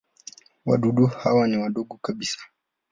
Wadudu 0.65 1.05
hawa 1.07 1.47
ni 1.47 1.57
wadogo 1.57 1.97
kabisa. 1.97 2.39